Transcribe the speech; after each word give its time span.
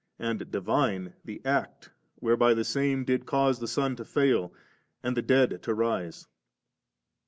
and 0.17 0.49
divine 0.49 1.13
the 1.23 1.39
act 1.45 1.91
whereby 2.15 2.55
the 2.55 2.63
Same 2.63 3.05
did 3.05 3.27
cause 3.27 3.59
the 3.59 3.67
sun 3.67 3.95
to 3.95 4.03
fail 4.03 4.51
and 5.03 5.15
the 5.15 5.21
dead 5.21 5.61
to 5.61 5.75
rise. 5.75 6.27